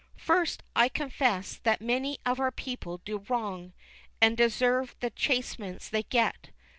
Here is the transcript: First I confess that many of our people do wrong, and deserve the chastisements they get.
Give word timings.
First 0.17 0.63
I 0.75 0.89
confess 0.89 1.57
that 1.61 1.79
many 1.79 2.17
of 2.25 2.39
our 2.39 2.49
people 2.49 2.97
do 3.05 3.19
wrong, 3.29 3.71
and 4.19 4.35
deserve 4.35 4.95
the 4.99 5.11
chastisements 5.11 5.89
they 5.89 6.01
get. 6.01 6.49